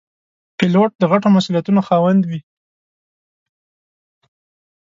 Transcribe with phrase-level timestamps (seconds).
[0.57, 2.39] پیلوټ د غټو مسوولیتونو خاوند وي.